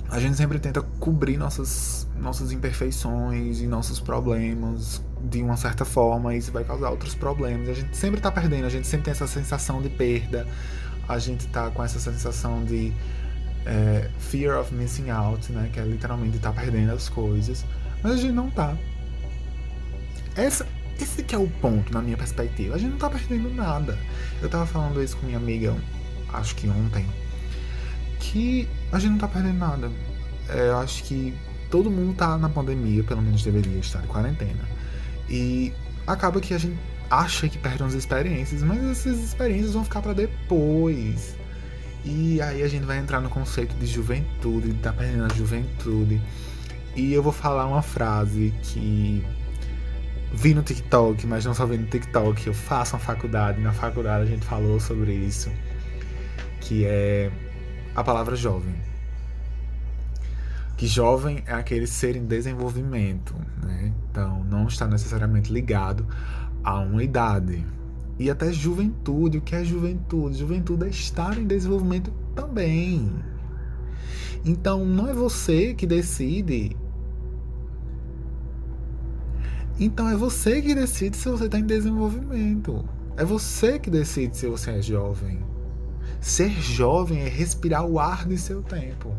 a 0.10 0.20
gente 0.20 0.38
sempre 0.38 0.60
tenta 0.60 0.82
cobrir 1.00 1.38
nossas, 1.38 2.08
nossas 2.18 2.52
imperfeições 2.52 3.62
e 3.62 3.68
nossos 3.68 4.00
problemas 4.00 5.02
de 5.22 5.42
uma 5.42 5.58
certa 5.58 5.84
forma, 5.86 6.36
isso 6.36 6.52
vai 6.52 6.64
causar 6.64 6.90
outros 6.90 7.16
problemas. 7.16 7.70
A 7.70 7.74
gente 7.74 7.96
sempre 7.96 8.22
tá 8.22 8.32
perdendo, 8.32 8.66
a 8.66 8.70
gente 8.70 8.88
sempre 8.88 9.06
tem 9.06 9.12
essa 9.12 9.28
sensação 9.28 9.82
de 9.82 9.90
perda, 9.90 10.48
a 11.08 11.18
gente 11.20 11.48
tá 11.48 11.70
com 11.70 11.84
essa 11.84 12.00
sensação 12.00 12.64
de 12.64 12.94
é, 13.66 14.10
fear 14.18 14.60
of 14.60 14.74
missing 14.74 15.10
out, 15.10 15.52
né? 15.52 15.70
Que 15.72 15.80
é 15.80 15.84
literalmente 15.84 16.40
tá 16.40 16.52
perdendo 16.52 16.92
as 16.94 17.10
coisas. 17.10 17.66
Mas 18.02 18.14
a 18.14 18.18
gente 18.18 18.34
não 18.34 18.50
tá. 18.50 18.78
Essa, 20.36 20.66
esse 21.00 21.24
que 21.24 21.36
é 21.36 21.38
o 21.38 21.48
ponto, 21.48 21.94
na 21.94 22.02
minha 22.02 22.18
perspectiva. 22.18 22.76
A 22.76 22.78
gente 22.78 22.92
não 22.92 22.98
tá 22.98 23.10
perdendo 23.10 23.54
nada. 23.54 23.98
Eu 24.42 24.50
tava 24.50 24.66
falando 24.66 25.02
isso 25.04 25.18
com 25.18 25.26
minha 25.26 25.38
amiga, 25.38 25.76
acho 26.34 26.56
que 26.56 26.68
ontem, 26.70 27.06
que 28.20 28.68
a 28.92 29.00
gente 29.00 29.12
não 29.12 29.18
tá 29.18 29.28
perdendo 29.28 29.58
nada. 29.58 29.92
É, 30.48 30.70
eu 30.70 30.78
acho 30.78 31.04
que 31.04 31.34
todo 31.70 31.92
mundo 31.92 32.16
tá 32.16 32.38
na 32.38 32.50
pandemia, 32.50 33.04
pelo 33.04 33.22
menos 33.22 33.44
deveria 33.44 33.80
estar 33.80 34.04
em 34.04 34.08
quarentena. 34.08 34.79
E 35.30 35.74
acaba 36.08 36.40
que 36.42 36.54
a 36.54 36.58
gente 36.58 36.78
acha 37.10 37.48
que 37.48 37.58
perde 37.58 37.84
umas 37.84 37.94
experiências, 37.94 38.64
mas 38.64 38.84
essas 38.84 39.20
experiências 39.20 39.74
vão 39.74 39.84
ficar 39.84 40.02
para 40.02 40.14
depois. 40.14 41.36
E 42.06 42.42
aí 42.42 42.64
a 42.64 42.68
gente 42.68 42.86
vai 42.86 42.98
entrar 42.98 43.20
no 43.20 43.30
conceito 43.30 43.76
de 43.76 43.86
juventude, 43.86 44.72
de 44.72 44.80
tá 44.80 44.94
perdendo 44.94 45.26
a 45.26 45.36
juventude. 45.36 46.22
E 46.96 47.14
eu 47.14 47.22
vou 47.22 47.32
falar 47.32 47.66
uma 47.66 47.82
frase 47.82 48.54
que 48.64 49.24
vi 50.32 50.54
no 50.54 50.62
TikTok, 50.64 51.26
mas 51.28 51.46
não 51.46 51.54
só 51.54 51.66
vi 51.66 51.78
no 51.78 51.88
TikTok, 51.88 52.48
eu 52.48 52.54
faço 52.54 52.96
uma 52.96 53.00
faculdade, 53.00 53.60
na 53.60 53.72
faculdade 53.72 54.24
a 54.24 54.26
gente 54.26 54.46
falou 54.46 54.80
sobre 54.80 55.14
isso, 55.14 55.52
que 56.62 56.86
é 56.86 57.32
a 57.96 58.04
palavra 58.04 58.36
jovem. 58.36 58.76
Que 60.80 60.88
jovem 60.88 61.44
é 61.46 61.52
aquele 61.52 61.86
ser 61.86 62.16
em 62.16 62.26
desenvolvimento, 62.26 63.36
né? 63.62 63.92
Então 64.10 64.46
não 64.46 64.66
está 64.66 64.88
necessariamente 64.88 65.52
ligado 65.52 66.08
a 66.64 66.80
uma 66.80 67.04
idade. 67.04 67.66
E 68.18 68.30
até 68.30 68.50
juventude, 68.54 69.40
o 69.40 69.42
que 69.42 69.54
é 69.56 69.66
juventude? 69.66 70.38
Juventude 70.38 70.86
é 70.86 70.90
estar 70.90 71.38
em 71.38 71.46
desenvolvimento 71.46 72.14
também. 72.34 73.12
Então 74.46 74.86
não 74.86 75.10
é 75.10 75.14
você 75.14 75.74
que 75.74 75.86
decide 75.86 76.78
então 79.78 80.08
é 80.10 80.16
você 80.16 80.62
que 80.62 80.74
decide 80.74 81.18
se 81.18 81.28
você 81.28 81.48
está 81.48 81.60
em 81.60 81.66
desenvolvimento. 81.66 82.88
É 83.18 83.26
você 83.26 83.78
que 83.78 83.90
decide 83.90 84.38
se 84.38 84.48
você 84.48 84.72
é 84.72 84.82
jovem. 84.82 85.44
Ser 86.22 86.52
jovem 86.52 87.20
é 87.20 87.28
respirar 87.28 87.86
o 87.86 88.00
ar 88.00 88.26
de 88.26 88.38
seu 88.38 88.62
tempo. 88.62 89.14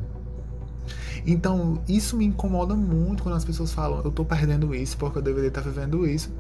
Então, 1.26 1.82
isso 1.88 2.16
me 2.16 2.24
incomoda 2.24 2.74
muito 2.74 3.22
quando 3.22 3.36
as 3.36 3.44
pessoas 3.44 3.72
falam, 3.72 4.00
eu 4.04 4.10
tô 4.10 4.24
perdendo 4.24 4.74
isso 4.74 4.96
porque 4.96 5.18
eu 5.18 5.22
deveria 5.22 5.48
estar 5.48 5.60
vivendo 5.60 6.06
isso. 6.06 6.32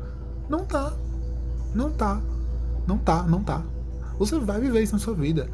Não 0.48 0.64
tá. 0.64 0.92
Não 1.74 1.90
tá. 1.90 2.20
Não 2.86 2.98
tá, 2.98 3.22
não 3.22 3.42
tá. 3.42 3.62
Você 4.18 4.38
vai 4.38 4.60
viver 4.60 4.82
isso 4.82 4.92
na 4.92 4.98
sua 4.98 5.14
vida. 5.14 5.48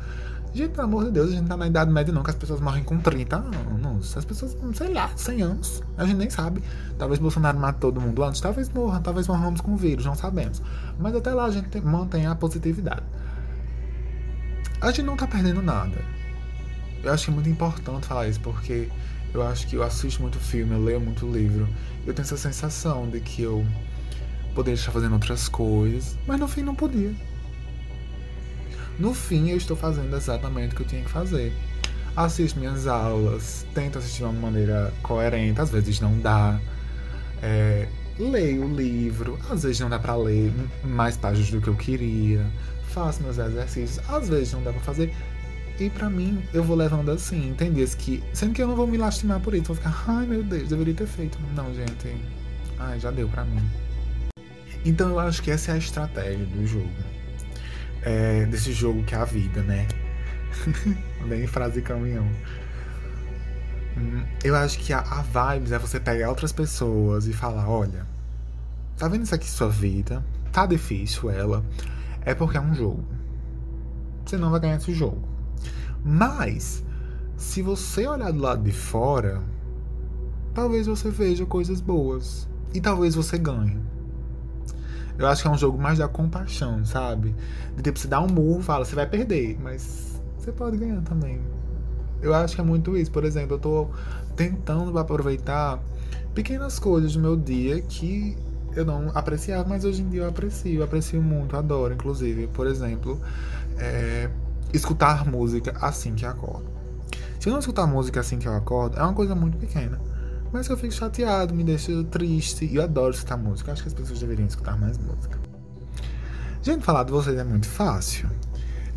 Gente, 0.54 0.70
pelo 0.70 0.84
amor 0.84 1.04
de 1.04 1.10
Deus, 1.10 1.28
a 1.28 1.32
gente 1.32 1.46
tá 1.46 1.56
na 1.56 1.66
Idade 1.66 1.90
Média 1.90 2.14
não, 2.14 2.22
que 2.22 2.30
as 2.30 2.36
pessoas 2.36 2.60
morrem 2.60 2.82
com 2.82 2.98
30 2.98 3.36
anos. 3.36 4.16
As 4.16 4.24
pessoas, 4.24 4.56
sei 4.72 4.92
lá, 4.92 5.10
100 5.14 5.42
anos. 5.42 5.82
A 5.98 6.06
gente 6.06 6.16
nem 6.16 6.30
sabe. 6.30 6.62
Talvez 6.98 7.20
Bolsonaro 7.20 7.58
mate 7.58 7.78
todo 7.78 8.00
mundo 8.00 8.24
antes, 8.24 8.40
talvez 8.40 8.70
morra, 8.70 9.00
talvez 9.00 9.28
morramos 9.28 9.60
com 9.60 9.76
vírus, 9.76 10.06
não 10.06 10.14
sabemos. 10.14 10.62
Mas 10.98 11.14
até 11.14 11.34
lá 11.34 11.44
a 11.44 11.50
gente 11.50 11.78
mantém 11.82 12.26
a 12.26 12.34
positividade. 12.34 13.02
A 14.80 14.86
gente 14.86 15.02
não 15.02 15.14
tá 15.14 15.26
perdendo 15.26 15.60
nada. 15.60 15.98
Eu 17.04 17.12
acho 17.12 17.26
que 17.26 17.30
é 17.30 17.34
muito 17.34 17.48
importante 17.50 18.06
falar 18.06 18.26
isso, 18.26 18.40
porque 18.40 18.88
eu 19.34 19.42
acho 19.42 19.66
que 19.66 19.76
eu 19.76 19.82
assisto 19.82 20.22
muito 20.22 20.38
filme, 20.38 20.74
eu 20.74 20.82
leio 20.82 21.00
muito 21.00 21.30
livro. 21.30 21.68
Eu 22.06 22.14
tenho 22.14 22.24
essa 22.24 22.36
sensação 22.36 23.08
de 23.08 23.20
que 23.20 23.42
eu 23.42 23.66
poderia 24.54 24.74
estar 24.74 24.92
fazendo 24.92 25.12
outras 25.12 25.48
coisas, 25.48 26.16
mas 26.26 26.40
no 26.40 26.48
fim 26.48 26.62
não 26.62 26.74
podia. 26.74 27.12
No 28.98 29.12
fim, 29.12 29.50
eu 29.50 29.56
estou 29.56 29.76
fazendo 29.76 30.16
exatamente 30.16 30.72
o 30.72 30.76
que 30.76 30.82
eu 30.82 30.86
tinha 30.86 31.02
que 31.02 31.10
fazer. 31.10 31.52
Assisto 32.16 32.58
minhas 32.58 32.86
aulas, 32.86 33.66
tento 33.74 33.98
assistir 33.98 34.18
de 34.18 34.24
uma 34.24 34.32
maneira 34.32 34.92
coerente, 35.02 35.60
às 35.60 35.70
vezes 35.70 36.00
não 36.00 36.18
dá. 36.18 36.58
É, 37.42 37.86
leio 38.18 38.64
o 38.64 38.74
livro, 38.74 39.38
às 39.50 39.64
vezes 39.64 39.80
não 39.80 39.90
dá 39.90 39.98
para 39.98 40.16
ler 40.16 40.50
mais 40.82 41.18
páginas 41.18 41.50
do 41.50 41.60
que 41.60 41.68
eu 41.68 41.76
queria. 41.76 42.46
Faço 42.88 43.22
meus 43.22 43.36
exercícios, 43.36 44.00
às 44.08 44.30
vezes 44.30 44.54
não 44.54 44.62
dá 44.62 44.72
para 44.72 44.80
fazer. 44.80 45.12
E 45.78 45.90
para 45.90 46.08
mim, 46.08 46.42
eu 46.54 46.64
vou 46.64 46.76
levando 46.76 47.10
assim, 47.10 47.50
entender 47.50 47.88
que. 47.96 48.22
Sendo 48.32 48.54
que 48.54 48.62
eu 48.62 48.68
não 48.68 48.76
vou 48.76 48.86
me 48.86 48.96
lastimar 48.96 49.40
por 49.40 49.54
isso, 49.54 49.64
vou 49.64 49.76
ficar, 49.76 50.04
ai 50.08 50.26
meu 50.26 50.42
Deus, 50.42 50.68
deveria 50.68 50.94
ter 50.94 51.06
feito. 51.06 51.38
Não, 51.54 51.74
gente. 51.74 52.16
Ai, 52.78 52.98
já 52.98 53.10
deu 53.10 53.28
para 53.28 53.44
mim. 53.44 53.62
Então 54.84 55.10
eu 55.10 55.18
acho 55.18 55.42
que 55.42 55.50
essa 55.50 55.72
é 55.72 55.74
a 55.74 55.78
estratégia 55.78 56.46
do 56.46 56.66
jogo 56.66 57.16
é, 58.06 58.46
desse 58.46 58.72
jogo 58.72 59.02
que 59.02 59.16
é 59.16 59.18
a 59.18 59.24
vida, 59.24 59.60
né? 59.62 59.86
Bem 61.28 61.44
frase 61.48 61.82
caminhão. 61.82 62.24
Hum, 63.98 64.22
eu 64.44 64.54
acho 64.54 64.78
que 64.78 64.92
a, 64.92 65.00
a 65.00 65.22
vibes 65.54 65.72
é 65.72 65.78
você 65.78 65.98
pegar 65.98 66.28
outras 66.28 66.52
pessoas 66.52 67.26
e 67.26 67.32
falar, 67.32 67.68
olha, 67.68 68.06
tá 68.96 69.08
vendo 69.08 69.24
isso 69.24 69.34
aqui 69.34 69.50
sua 69.50 69.68
vida? 69.68 70.24
Tá 70.52 70.66
difícil 70.66 71.28
ela. 71.30 71.64
É 72.24 72.32
porque 72.32 72.56
é 72.56 72.60
um 72.60 72.74
jogo. 72.74 73.04
Você 74.24 74.36
não 74.36 74.50
vai 74.50 74.60
ganhar 74.60 74.76
esse 74.76 74.94
jogo. 74.94 75.26
Mas, 76.06 76.84
se 77.36 77.60
você 77.60 78.06
olhar 78.06 78.32
do 78.32 78.38
lado 78.38 78.62
de 78.62 78.70
fora, 78.70 79.42
talvez 80.54 80.86
você 80.86 81.10
veja 81.10 81.44
coisas 81.44 81.80
boas. 81.80 82.48
E 82.72 82.80
talvez 82.80 83.16
você 83.16 83.36
ganhe. 83.36 83.80
Eu 85.18 85.26
acho 85.26 85.42
que 85.42 85.48
é 85.48 85.50
um 85.50 85.58
jogo 85.58 85.76
mais 85.76 85.98
da 85.98 86.06
compaixão, 86.06 86.84
sabe? 86.84 87.34
De 87.74 87.82
tipo, 87.82 87.98
você 87.98 88.06
dá 88.06 88.20
um 88.20 88.28
murro 88.28 88.62
fala, 88.62 88.84
você 88.84 88.94
vai 88.94 89.06
perder, 89.06 89.58
mas 89.60 90.22
você 90.38 90.52
pode 90.52 90.76
ganhar 90.76 91.00
também. 91.02 91.40
Eu 92.22 92.32
acho 92.32 92.54
que 92.54 92.60
é 92.60 92.64
muito 92.64 92.96
isso. 92.96 93.10
Por 93.10 93.24
exemplo, 93.24 93.56
eu 93.56 93.58
tô 93.58 93.88
tentando 94.36 94.96
aproveitar 94.96 95.82
pequenas 96.34 96.78
coisas 96.78 97.14
do 97.14 97.20
meu 97.20 97.36
dia 97.36 97.80
que 97.80 98.36
eu 98.74 98.84
não 98.84 99.10
apreciava, 99.12 99.68
mas 99.68 99.84
hoje 99.84 100.02
em 100.02 100.08
dia 100.08 100.22
eu 100.22 100.28
aprecio. 100.28 100.80
Eu 100.80 100.84
aprecio 100.84 101.20
muito, 101.20 101.56
adoro, 101.56 101.94
inclusive. 101.94 102.46
Por 102.48 102.66
exemplo, 102.66 103.20
é, 103.78 104.30
escutar 104.76 105.26
música 105.26 105.76
assim 105.80 106.14
que 106.14 106.24
acordo. 106.24 106.70
Se 107.40 107.48
eu 107.48 107.52
não 107.52 107.60
escutar 107.60 107.86
música 107.86 108.20
assim 108.20 108.38
que 108.38 108.48
eu 108.48 108.54
acordo, 108.54 108.98
é 108.98 109.02
uma 109.02 109.14
coisa 109.14 109.34
muito 109.34 109.56
pequena. 109.56 110.00
Mas 110.52 110.68
eu 110.68 110.76
fico 110.76 110.92
chateado, 110.92 111.54
me 111.54 111.64
deixa 111.64 112.04
triste. 112.04 112.64
E 112.64 112.76
eu 112.76 112.82
adoro 112.82 113.12
escutar 113.12 113.36
música. 113.36 113.72
Acho 113.72 113.82
que 113.82 113.88
as 113.88 113.94
pessoas 113.94 114.18
deveriam 114.18 114.46
escutar 114.46 114.78
mais 114.78 114.96
música. 114.98 115.38
Gente, 116.62 116.84
falar 116.84 117.04
de 117.04 117.12
vocês 117.12 117.36
é 117.36 117.44
muito 117.44 117.68
fácil. 117.68 118.28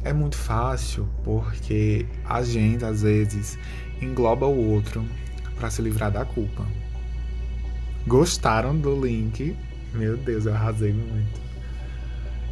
É 0.03 0.13
muito 0.13 0.37
fácil 0.37 1.07
porque 1.23 2.07
a 2.25 2.41
gente, 2.41 2.85
às 2.85 3.01
vezes, 3.01 3.59
engloba 4.01 4.45
o 4.47 4.71
outro 4.71 5.05
para 5.57 5.69
se 5.69 5.81
livrar 5.81 6.11
da 6.11 6.23
culpa. 6.23 6.65
Gostaram 8.07 8.77
do 8.77 9.05
link? 9.05 9.55
Meu 9.93 10.15
Deus, 10.17 10.45
eu 10.45 10.53
arrasei 10.53 10.93
muito. 10.93 11.38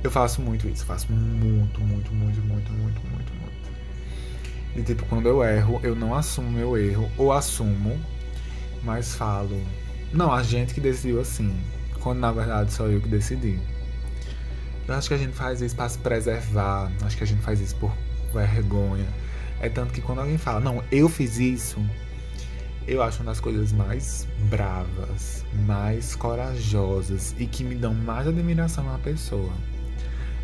Eu 0.04 0.12
faço 0.12 0.42
muito 0.42 0.68
isso, 0.68 0.86
faço 0.86 1.12
muito, 1.12 1.82
muito, 1.82 2.12
muito, 2.14 2.42
muito, 2.42 2.72
muito, 2.72 2.72
muito, 2.72 3.34
muito. 3.34 3.58
E 4.76 4.84
tipo, 4.84 5.06
quando 5.06 5.28
eu 5.28 5.44
erro, 5.44 5.80
eu 5.84 5.96
não 5.96 6.14
assumo 6.14 6.52
meu 6.52 6.78
erro, 6.78 7.10
ou 7.18 7.34
assumo, 7.34 8.00
mas 8.84 9.16
falo, 9.16 9.60
não, 10.14 10.32
a 10.32 10.44
gente 10.44 10.74
que 10.74 10.80
decidiu 10.80 11.20
assim, 11.20 11.54
quando 12.00 12.20
na 12.20 12.32
verdade 12.32 12.72
sou 12.72 12.90
eu 12.90 13.02
que 13.02 13.08
decidi. 13.08 13.60
Eu 14.88 14.94
acho 14.94 15.08
que 15.08 15.16
a 15.16 15.18
gente 15.18 15.34
faz 15.34 15.62
isso 15.62 15.76
para 15.76 15.90
se 15.90 15.98
preservar, 15.98 16.92
acho 17.02 17.18
que 17.18 17.24
a 17.24 17.28
gente 17.28 17.42
faz 17.42 17.60
isso 17.60 17.76
por 17.76 17.92
vergonha. 18.34 19.08
É 19.60 19.68
tanto 19.68 19.92
que 19.92 20.00
quando 20.00 20.20
alguém 20.20 20.38
fala, 20.38 20.60
não, 20.60 20.84
eu 20.92 21.10
fiz 21.10 21.40
isso, 21.40 21.84
eu 22.88 23.02
acho 23.02 23.20
uma 23.20 23.32
das 23.32 23.40
coisas 23.40 23.74
mais 23.74 24.28
bravas, 24.50 25.44
mais 25.66 26.16
corajosas 26.16 27.36
e 27.38 27.46
que 27.46 27.64
me 27.64 27.76
dão 27.76 27.94
mais 27.94 28.28
admiração 28.28 28.94
à 28.94 28.98
pessoa. 29.00 29.52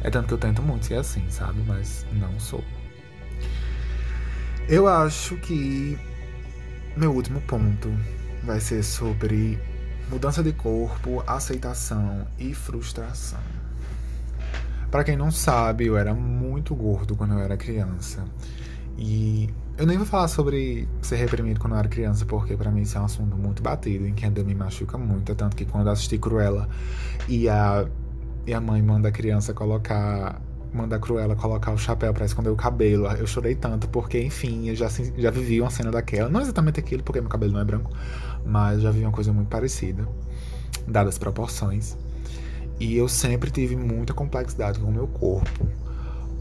É 0.04 0.10
tanto 0.10 0.28
que 0.28 0.34
eu 0.34 0.38
tento 0.38 0.62
muito 0.62 0.86
ser 0.86 0.96
assim, 0.96 1.24
sabe? 1.30 1.64
Mas 1.66 2.06
não 2.14 2.40
sou. 2.40 2.64
Eu 4.68 4.88
acho 4.88 5.38
que 5.38 5.98
meu 6.96 7.12
último 7.14 7.42
ponto 7.42 7.92
vai 8.44 8.60
ser 8.60 8.84
sobre 8.84 9.58
mudança 10.10 10.44
de 10.44 10.52
corpo, 10.54 11.24
aceitação 11.26 12.28
e 12.38 12.54
frustração. 12.54 13.40
Para 14.92 15.04
quem 15.04 15.18
não 15.18 15.32
sabe, 15.32 15.88
eu 15.88 15.98
era 15.98 16.14
muito 16.14 16.76
gordo 16.76 17.16
quando 17.16 17.34
eu 17.34 17.40
era 17.40 17.58
criança. 17.58 18.24
E 18.98 19.50
eu 19.76 19.88
nem 19.88 19.98
vou 19.98 20.06
falar 20.06 20.28
sobre 20.28 20.88
ser 21.02 21.16
reprimido 21.16 21.60
quando 21.60 21.74
eu 21.74 21.80
era 21.80 21.88
criança, 21.88 22.26
porque 22.26 22.56
para 22.56 22.70
mim 22.70 22.82
isso 22.82 22.98
é 22.98 23.02
um 23.02 23.06
assunto 23.06 23.36
muito 23.36 23.64
batido, 23.64 24.06
em 24.06 24.14
que 24.14 24.24
ainda 24.24 24.44
me 24.44 24.54
machuca 24.54 24.98
muito. 24.98 25.34
Tanto 25.34 25.56
que 25.56 25.66
quando 25.66 25.88
eu 25.88 25.94
assisti 25.94 26.18
Cruella 26.20 26.70
e 27.28 27.50
a, 27.50 27.88
e 28.46 28.54
a 28.54 28.62
mãe 28.62 28.82
manda 28.82 29.10
a 29.10 29.12
criança 29.12 29.54
colocar 29.54 30.42
manda 30.74 30.96
a 30.96 31.00
Cruella 31.00 31.36
colocar 31.36 31.72
o 31.72 31.78
chapéu 31.78 32.14
para 32.14 32.26
esconder 32.26 32.50
o 32.50 32.56
cabelo. 32.56 33.06
Eu 33.08 33.28
chorei 33.28 33.54
tanto 33.54 33.88
porque, 33.88 34.20
enfim, 34.20 34.70
eu 34.70 34.76
já, 34.76 34.90
já 35.18 35.30
vivi 35.30 35.62
uma 35.62 35.70
cena 35.70 35.92
daquela. 35.92 36.30
Não 36.30 36.42
exatamente 36.42 36.80
aquilo, 36.80 37.04
porque 37.04 37.22
meu 37.22 37.30
cabelo 37.30 37.54
não 37.54 37.60
é 37.60 37.64
branco, 37.64 37.92
mas 38.46 38.82
já 38.82 38.90
vi 38.90 39.02
uma 39.02 39.12
coisa 39.12 39.32
muito 39.32 39.50
parecida, 39.50 40.08
dadas 40.88 41.14
as 41.14 41.20
proporções. 41.20 41.96
E 42.80 42.98
eu 42.98 43.08
sempre 43.08 43.52
tive 43.52 43.76
muita 43.76 44.14
complexidade 44.14 44.80
com 44.80 44.88
o 44.88 44.92
meu 44.92 45.08
corpo. 45.08 45.68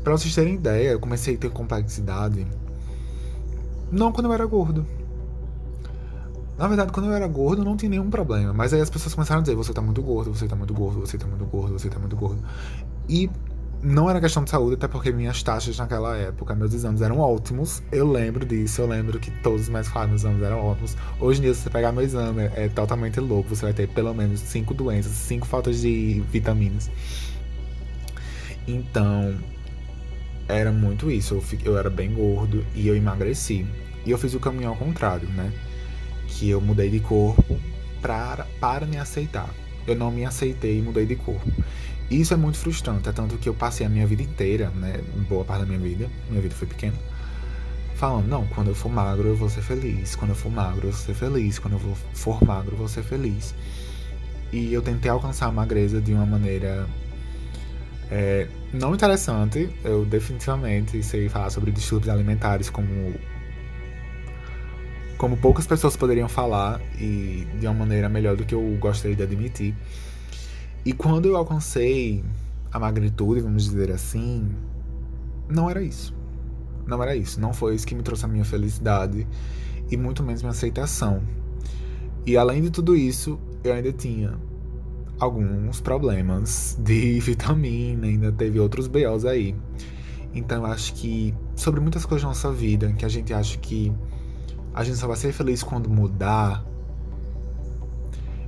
Para 0.03 0.13
vocês 0.13 0.35
terem 0.35 0.55
ideia, 0.55 0.91
eu 0.91 0.99
comecei 0.99 1.37
a 1.37 1.39
ter 1.39 1.51
complexidade 1.51 2.45
Não 3.91 4.11
quando 4.11 4.27
eu 4.27 4.33
era 4.33 4.45
gordo. 4.47 4.85
Na 6.63 6.69
verdade, 6.69 6.93
quando 6.93 7.07
eu 7.07 7.13
era 7.13 7.27
gordo, 7.27 7.65
não 7.65 7.77
tinha 7.77 7.91
nenhum 7.91 8.09
problema. 8.09 8.53
Mas 8.53 8.73
aí 8.73 8.81
as 8.81 8.89
pessoas 8.89 9.13
começaram 9.13 9.41
a 9.41 9.43
dizer: 9.43 9.57
você 9.57 9.73
tá 9.73 9.83
muito 9.83 10.01
gordo, 10.01 10.33
você 10.33 10.47
tá 10.47 10.55
muito 10.55 10.73
gordo, 10.73 11.01
você 11.01 11.19
tá 11.19 11.27
muito 11.27 11.45
gordo, 11.45 11.73
você 11.77 11.89
tá 11.89 11.99
muito 11.99 12.15
gordo. 12.15 12.41
E 13.09 13.29
não 13.83 14.09
era 14.09 14.21
questão 14.21 14.45
de 14.45 14.51
saúde, 14.51 14.75
até 14.75 14.87
porque 14.87 15.11
minhas 15.11 15.43
taxas 15.43 15.77
naquela 15.77 16.17
época, 16.17 16.55
meus 16.55 16.73
exames 16.73 17.03
eram 17.03 17.19
ótimos. 17.19 17.83
Eu 17.91 18.09
lembro 18.09 18.47
disso, 18.47 18.81
eu 18.81 18.87
lembro 18.87 19.19
que 19.19 19.29
todos 19.43 19.63
os 19.63 19.69
meus 19.69 19.89
exames 19.89 20.41
eram 20.41 20.65
ótimos. 20.65 20.97
Hoje 21.19 21.41
em 21.41 21.43
dia, 21.43 21.55
se 21.55 21.63
você 21.63 21.71
pegar 21.71 21.91
meu 21.91 22.05
exame, 22.05 22.43
é, 22.43 22.67
é 22.67 22.69
totalmente 22.69 23.19
louco. 23.19 23.49
Você 23.49 23.63
vai 23.65 23.73
ter 23.73 23.89
pelo 23.89 24.15
menos 24.15 24.39
cinco 24.39 24.73
doenças, 24.73 25.11
cinco 25.11 25.49
faltas 25.49 25.81
de 25.81 26.23
vitaminas. 26.31 26.89
Então, 28.69 29.35
era 30.47 30.71
muito 30.71 31.11
isso. 31.11 31.35
Eu, 31.35 31.73
eu 31.73 31.77
era 31.77 31.91
bem 31.91 32.15
gordo 32.15 32.65
e 32.73 32.87
eu 32.87 32.95
emagreci. 32.95 33.67
E 34.07 34.13
eu 34.13 34.17
fiz 34.17 34.33
o 34.33 34.39
caminho 34.39 34.69
ao 34.69 34.77
contrário, 34.77 35.29
né? 35.31 35.53
Que 36.39 36.51
eu 36.51 36.61
mudei 36.61 36.91
de 36.91 37.01
corpo 37.01 37.59
para, 38.01 38.45
para 38.61 38.87
me 38.87 38.99
aceitar. 38.99 39.49
Eu 39.87 39.97
não 39.97 40.11
me 40.11 40.25
aceitei 40.25 40.79
e 40.79 40.83
mudei 40.83 41.07
de 41.07 41.17
corpo. 41.17 41.51
Isso 42.11 42.35
é 42.35 42.37
muito 42.37 42.59
frustrante, 42.59 43.09
é 43.09 43.13
tanto 43.13 43.39
que 43.39 43.49
eu 43.49 43.55
passei 43.55 43.87
a 43.87 43.89
minha 43.89 44.07
vida 44.07 44.23
inteira, 44.23 44.69
né, 44.71 45.01
boa 45.29 45.45
parte 45.45 45.61
da 45.61 45.67
minha 45.67 45.79
vida, 45.79 46.11
minha 46.29 46.43
vida 46.43 46.55
foi 46.55 46.69
pequena, 46.69 46.95
falando, 47.95 48.27
não, 48.27 48.47
quando 48.49 48.69
eu 48.69 48.75
for 48.75 48.91
magro 48.91 49.29
eu 49.29 49.35
vou 49.35 49.49
ser 49.49 49.63
feliz, 49.63 50.15
quando 50.15 50.33
eu 50.33 50.37
for 50.37 50.53
magro 50.53 50.89
eu 50.89 50.93
vou 50.93 51.01
ser 51.01 51.15
feliz, 51.15 51.59
quando 51.59 51.75
eu 51.75 51.97
for 52.13 52.45
magro 52.45 52.73
eu 52.73 52.77
vou 52.77 52.89
ser 52.89 53.03
feliz. 53.03 53.55
E 54.53 54.75
eu 54.75 54.83
tentei 54.83 55.11
alcançar 55.11 55.47
a 55.47 55.53
magreza 55.53 56.03
de 56.03 56.13
uma 56.13 56.27
maneira 56.27 56.87
é, 58.11 58.47
não 58.75 58.95
interessante, 58.95 59.71
eu 59.83 60.05
definitivamente 60.05 61.03
sei 61.03 61.31
falar 61.31 61.49
sobre 61.49 61.71
distúrbios 61.71 62.13
alimentares 62.13 62.69
como 62.69 63.15
como 65.23 65.37
poucas 65.37 65.69
pessoas 65.69 65.97
poderiam 65.97 66.29
falar 66.29 66.81
e 66.99 67.47
de 67.61 67.65
uma 67.69 67.75
maneira 67.75 68.09
melhor 68.09 68.35
do 68.35 68.45
que 68.45 68.57
eu 68.57 68.77
gostaria 68.81 69.15
de 69.15 69.23
admitir. 69.23 69.73
E 70.85 70.93
quando 70.93 71.27
eu 71.27 71.37
alcancei 71.37 72.25
a 72.73 72.81
magnitude, 72.81 73.41
vamos 73.41 73.67
dizer 73.67 73.93
assim, 73.93 74.51
não 75.49 75.71
era 75.71 75.81
isso. 75.81 76.13
Não 76.89 77.01
era 77.01 77.15
isso. 77.15 77.41
Não 77.41 77.53
foi 77.53 77.77
isso 77.77 77.87
que 77.87 77.95
me 77.95 78.03
trouxe 78.03 78.25
a 78.25 78.29
minha 78.29 78.45
felicidade 78.45 79.25
e 79.89 79.97
muito 79.97 80.25
menos 80.25 80.43
minha 80.43 80.51
aceitação. 80.51 81.23
E 82.27 82.37
além 82.37 82.61
de 82.61 82.71
tudo 82.73 82.97
isso, 82.97 83.39
eu 83.63 83.73
ainda 83.75 83.93
tinha 83.93 84.37
alguns 85.21 85.81
problemas 85.81 86.77
de 86.81 87.21
vitamina, 87.23 88.09
ainda 88.09 88.33
teve 88.33 88.59
outros 88.59 88.89
BOs 88.89 89.25
aí. 89.25 89.55
Então 90.35 90.67
eu 90.67 90.73
acho 90.73 90.95
que 90.95 91.33
sobre 91.55 91.79
muitas 91.79 92.05
coisas 92.05 92.23
da 92.23 92.29
nossa 92.31 92.51
vida, 92.51 92.93
que 92.95 93.05
a 93.05 93.09
gente 93.09 93.33
acha 93.33 93.57
que 93.59 93.93
a 94.75 94.85
gente 94.85 94.97
só 94.97 95.07
vai 95.07 95.17
ser 95.17 95.33
feliz 95.33 95.63
quando 95.63 95.89
mudar, 95.89 96.65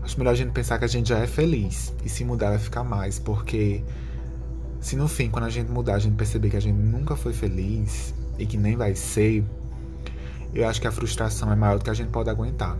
Acho 0.05 0.19
melhor 0.19 0.33
a 0.33 0.35
gente 0.35 0.53
pensar 0.53 0.79
que 0.79 0.85
a 0.85 0.89
gente 0.89 1.09
já 1.09 1.19
é 1.19 1.27
feliz. 1.27 1.95
E 2.05 2.11
se 2.11 2.25
mudar 2.25 2.51
vai 2.51 2.59
ficar 2.59 2.85
mais. 2.85 3.19
Porque 3.19 3.83
se 4.79 4.97
no 4.97 5.09
fim, 5.09 5.31
quando 5.31 5.45
a 5.45 5.51
gente 5.51 5.71
mudar, 5.71 5.95
a 5.95 5.99
gente 5.99 6.15
perceber 6.15 6.51
que 6.51 6.59
a 6.59 6.61
gente 6.61 6.77
nunca 6.77 7.17
foi 7.17 7.33
feliz 7.33 8.15
e 8.39 8.45
que 8.45 8.59
nem 8.59 8.77
vai 8.77 8.95
ser, 8.95 9.43
eu 10.53 10.69
acho 10.69 10.79
que 10.79 10.87
a 10.87 10.93
frustração 10.93 11.51
é 11.51 11.57
maior 11.57 11.79
do 11.79 11.85
que 11.85 11.91
a 11.91 11.95
gente 11.95 12.11
pode 12.11 12.29
aguentar. 12.29 12.77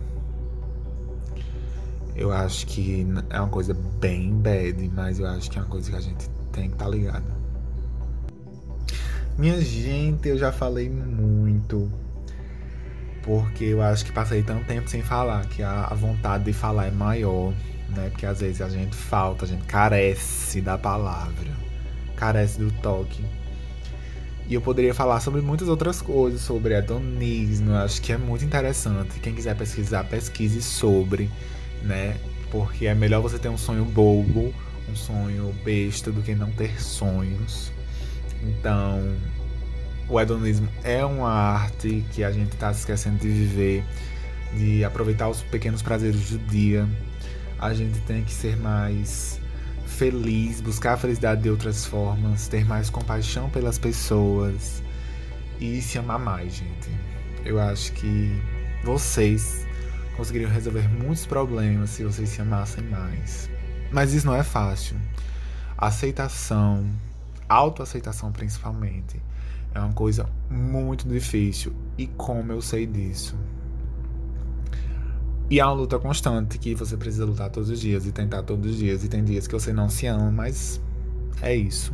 Eu 2.15 2.31
acho 2.31 2.67
que 2.67 3.05
é 3.31 3.39
uma 3.39 3.49
coisa 3.49 3.73
bem 3.99 4.31
bad, 4.31 4.89
mas 4.93 5.19
eu 5.19 5.25
acho 5.27 5.49
que 5.49 5.57
é 5.57 5.61
uma 5.61 5.67
coisa 5.67 5.89
que 5.89 5.97
a 5.97 6.01
gente 6.01 6.29
tem 6.51 6.67
que 6.67 6.75
estar 6.75 6.85
tá 6.85 6.91
ligado. 6.91 7.25
Minha 9.35 9.59
gente, 9.59 10.29
eu 10.29 10.37
já 10.37 10.51
falei 10.51 10.89
muito 10.89 11.91
porque 13.25 13.65
eu 13.65 13.81
acho 13.81 14.05
que 14.05 14.11
passei 14.11 14.43
tanto 14.43 14.65
tempo 14.65 14.87
sem 14.87 15.01
falar 15.01 15.45
que 15.47 15.63
a, 15.63 15.85
a, 15.85 15.95
vontade 15.95 16.43
de 16.43 16.53
falar 16.53 16.85
é 16.85 16.91
maior, 16.91 17.51
né? 17.89 18.09
Porque 18.11 18.23
às 18.23 18.39
vezes 18.39 18.61
a 18.61 18.69
gente 18.69 18.95
falta, 18.95 19.45
a 19.45 19.47
gente 19.47 19.65
carece 19.65 20.61
da 20.61 20.77
palavra, 20.77 21.51
carece 22.15 22.59
do 22.59 22.71
toque. 22.81 23.25
E 24.47 24.53
eu 24.53 24.61
poderia 24.61 24.93
falar 24.93 25.19
sobre 25.21 25.41
muitas 25.41 25.67
outras 25.67 26.03
coisas, 26.03 26.39
sobre 26.41 26.75
hedonismo, 26.75 27.71
eu 27.71 27.77
acho 27.77 27.99
que 27.99 28.13
é 28.13 28.17
muito 28.17 28.45
interessante. 28.45 29.19
Quem 29.19 29.33
quiser 29.33 29.57
pesquisar, 29.57 30.03
pesquise 30.03 30.61
sobre, 30.61 31.31
né? 31.81 32.15
Porque 32.51 32.85
é 32.85 32.93
melhor 32.93 33.21
você 33.21 33.39
ter 33.39 33.49
um 33.49 33.57
sonho 33.57 33.85
bobo, 33.85 34.53
um 34.87 34.95
sonho 34.95 35.51
besta, 35.63 36.11
do 36.11 36.21
que 36.21 36.35
não 36.35 36.51
ter 36.51 36.79
sonhos. 36.79 37.71
Então, 38.43 39.15
o 40.07 40.19
hedonismo 40.19 40.67
é 40.83 41.03
uma 41.03 41.29
arte 41.29 42.05
que 42.11 42.23
a 42.23 42.31
gente 42.31 42.53
está 42.53 42.71
esquecendo 42.71 43.17
de 43.17 43.27
viver, 43.27 43.83
de 44.55 44.83
aproveitar 44.83 45.29
os 45.29 45.41
pequenos 45.41 45.81
prazeres 45.81 46.29
do 46.29 46.37
dia. 46.39 46.87
A 47.59 47.73
gente 47.73 47.99
tem 48.01 48.23
que 48.23 48.31
ser 48.31 48.55
mais 48.57 49.39
feliz, 49.85 50.61
buscar 50.61 50.93
a 50.93 50.97
felicidade 50.97 51.41
de 51.41 51.49
outras 51.49 51.85
formas, 51.85 52.47
ter 52.47 52.65
mais 52.65 52.89
compaixão 52.89 53.49
pelas 53.49 53.79
pessoas 53.79 54.83
e 55.59 55.81
se 55.81 55.97
amar 55.97 56.19
mais, 56.19 56.55
gente. 56.55 56.89
Eu 57.43 57.59
acho 57.59 57.91
que 57.93 58.39
vocês 58.83 59.65
conseguiriam 60.15 60.51
resolver 60.51 60.87
muitos 60.87 61.25
problemas 61.25 61.89
se 61.89 62.03
vocês 62.03 62.29
se 62.29 62.41
amassem 62.41 62.83
mais. 62.83 63.49
Mas 63.91 64.13
isso 64.13 64.27
não 64.27 64.35
é 64.35 64.43
fácil. 64.43 64.97
Aceitação, 65.77 66.85
autoaceitação 67.49 68.31
principalmente 68.31 69.19
é 69.75 69.79
uma 69.79 69.93
coisa 69.93 70.25
muito 70.49 71.07
difícil. 71.07 71.73
E 71.97 72.07
como 72.07 72.51
eu 72.51 72.61
sei 72.61 72.87
disso? 72.87 73.37
E 75.49 75.59
é 75.59 75.65
uma 75.65 75.73
luta 75.73 75.99
constante 75.99 76.57
que 76.57 76.73
você 76.73 76.97
precisa 76.97 77.25
lutar 77.25 77.51
todos 77.51 77.69
os 77.69 77.79
dias 77.79 78.07
e 78.07 78.11
tentar 78.11 78.41
todos 78.43 78.71
os 78.71 78.77
dias. 78.77 79.03
E 79.03 79.09
tem 79.09 79.23
dias 79.23 79.45
que 79.45 79.53
você 79.53 79.71
não 79.71 79.89
se 79.89 80.07
ama, 80.07 80.31
mas 80.31 80.81
é 81.41 81.55
isso. 81.55 81.93